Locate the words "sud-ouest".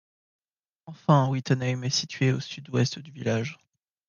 2.39-2.97